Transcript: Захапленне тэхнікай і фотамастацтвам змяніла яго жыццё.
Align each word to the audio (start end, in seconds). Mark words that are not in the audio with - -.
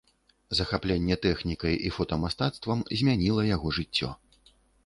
Захапленне 0.59 1.17
тэхнікай 1.25 1.75
і 1.89 1.93
фотамастацтвам 1.97 2.79
змяніла 3.03 3.47
яго 3.55 3.77
жыццё. 3.81 4.09